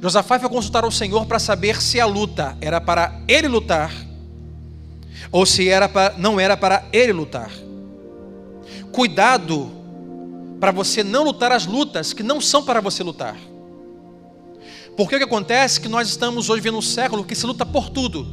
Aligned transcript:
Josafá 0.00 0.38
foi 0.38 0.48
consultar 0.48 0.84
o 0.84 0.92
Senhor 0.92 1.26
para 1.26 1.40
saber 1.40 1.82
se 1.82 1.98
a 1.98 2.06
luta 2.06 2.56
era 2.60 2.80
para 2.80 3.20
ele 3.26 3.48
lutar 3.48 3.92
ou 5.32 5.44
se 5.44 5.68
era 5.68 5.88
para, 5.88 6.14
não 6.16 6.38
era 6.38 6.56
para 6.56 6.84
ele 6.92 7.12
lutar. 7.12 7.50
Cuidado 8.92 9.68
para 10.60 10.70
você 10.70 11.02
não 11.02 11.24
lutar 11.24 11.50
as 11.50 11.66
lutas 11.66 12.12
que 12.12 12.22
não 12.22 12.40
são 12.40 12.62
para 12.62 12.80
você 12.80 13.02
lutar. 13.02 13.49
Porque 14.96 15.16
o 15.16 15.18
que 15.18 15.24
acontece 15.24 15.78
é 15.78 15.82
que 15.82 15.88
nós 15.88 16.08
estamos 16.08 16.48
hoje 16.48 16.60
vivendo 16.60 16.78
um 16.78 16.82
século 16.82 17.24
que 17.24 17.34
se 17.34 17.46
luta 17.46 17.64
por 17.64 17.90
tudo. 17.90 18.26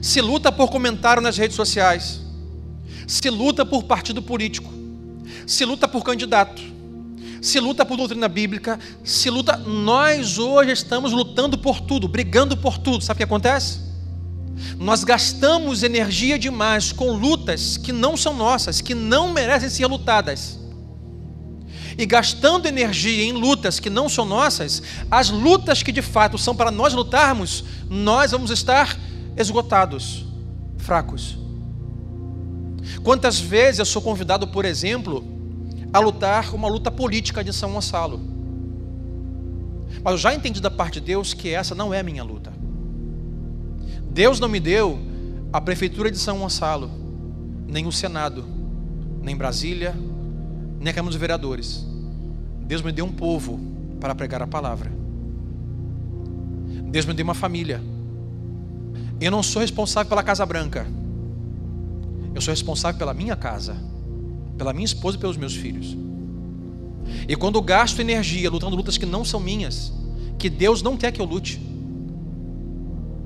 Se 0.00 0.20
luta 0.20 0.52
por 0.52 0.70
comentário 0.70 1.22
nas 1.22 1.36
redes 1.36 1.56
sociais. 1.56 2.20
Se 3.06 3.28
luta 3.30 3.64
por 3.64 3.84
partido 3.84 4.22
político. 4.22 4.72
Se 5.46 5.64
luta 5.64 5.88
por 5.88 6.04
candidato. 6.04 6.62
Se 7.40 7.58
luta 7.58 7.84
por 7.84 7.96
doutrina 7.96 8.28
bíblica. 8.28 8.78
Se 9.02 9.30
luta. 9.30 9.56
Nós 9.56 10.38
hoje 10.38 10.72
estamos 10.72 11.12
lutando 11.12 11.58
por 11.58 11.80
tudo, 11.80 12.06
brigando 12.06 12.56
por 12.56 12.78
tudo. 12.78 13.02
Sabe 13.02 13.16
o 13.16 13.18
que 13.18 13.24
acontece? 13.24 13.80
Nós 14.76 15.04
gastamos 15.04 15.82
energia 15.82 16.38
demais 16.38 16.92
com 16.92 17.12
lutas 17.12 17.76
que 17.76 17.92
não 17.92 18.16
são 18.16 18.34
nossas, 18.34 18.80
que 18.80 18.94
não 18.94 19.32
merecem 19.32 19.68
ser 19.68 19.86
lutadas 19.86 20.57
e 21.98 22.06
gastando 22.06 22.66
energia 22.66 23.24
em 23.24 23.32
lutas 23.32 23.80
que 23.80 23.90
não 23.90 24.08
são 24.08 24.24
nossas, 24.24 24.80
as 25.10 25.30
lutas 25.30 25.82
que 25.82 25.90
de 25.90 26.00
fato 26.00 26.38
são 26.38 26.54
para 26.54 26.70
nós 26.70 26.94
lutarmos, 26.94 27.64
nós 27.90 28.30
vamos 28.30 28.52
estar 28.52 28.96
esgotados, 29.36 30.24
fracos. 30.76 31.36
Quantas 33.02 33.40
vezes 33.40 33.80
eu 33.80 33.84
sou 33.84 34.00
convidado, 34.00 34.46
por 34.46 34.64
exemplo, 34.64 35.24
a 35.92 35.98
lutar 35.98 36.54
uma 36.54 36.68
luta 36.68 36.88
política 36.88 37.42
de 37.42 37.52
São 37.52 37.72
Gonçalo? 37.72 38.20
Mas 40.02 40.12
eu 40.12 40.18
já 40.18 40.32
entendi 40.32 40.60
da 40.60 40.70
parte 40.70 41.00
de 41.00 41.06
Deus 41.06 41.34
que 41.34 41.52
essa 41.52 41.74
não 41.74 41.92
é 41.92 41.98
a 41.98 42.04
minha 42.04 42.22
luta. 42.22 42.52
Deus 44.08 44.38
não 44.38 44.48
me 44.48 44.60
deu 44.60 45.00
a 45.52 45.60
prefeitura 45.60 46.12
de 46.12 46.18
São 46.18 46.38
Gonçalo, 46.38 46.90
nem 47.66 47.86
o 47.86 47.92
Senado, 47.92 48.44
nem 49.20 49.36
Brasília, 49.36 49.96
nem 50.80 50.90
a 50.90 50.94
Câmara 50.94 51.10
dos 51.10 51.20
Vereadores. 51.20 51.84
Deus 52.66 52.82
me 52.82 52.92
deu 52.92 53.04
um 53.04 53.12
povo 53.12 53.58
para 54.00 54.14
pregar 54.14 54.42
a 54.42 54.46
palavra. 54.46 54.92
Deus 56.90 57.04
me 57.04 57.14
deu 57.14 57.24
uma 57.24 57.34
família. 57.34 57.82
Eu 59.20 59.30
não 59.30 59.42
sou 59.42 59.60
responsável 59.60 60.08
pela 60.08 60.22
Casa 60.22 60.46
Branca. 60.46 60.86
Eu 62.34 62.40
sou 62.40 62.52
responsável 62.52 62.98
pela 62.98 63.12
minha 63.12 63.34
casa, 63.34 63.76
pela 64.56 64.72
minha 64.72 64.84
esposa 64.84 65.16
e 65.16 65.20
pelos 65.20 65.36
meus 65.36 65.54
filhos. 65.54 65.96
E 67.26 67.34
quando 67.34 67.60
gasto 67.60 68.00
energia 68.00 68.50
lutando 68.50 68.76
lutas 68.76 68.96
que 68.96 69.06
não 69.06 69.24
são 69.24 69.40
minhas, 69.40 69.92
que 70.38 70.48
Deus 70.48 70.82
não 70.82 70.96
quer 70.96 71.10
que 71.10 71.20
eu 71.20 71.24
lute, 71.24 71.60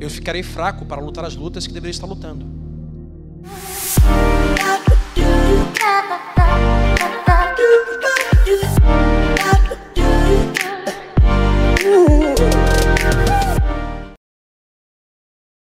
eu 0.01 0.09
ficarei 0.09 0.43
fraco 0.43 0.85
para 0.85 1.01
lutar 1.01 1.25
as 1.25 1.37
lutas 1.37 1.67
que 1.67 1.73
deveria 1.73 1.91
estar 1.91 2.07
lutando. 2.07 2.47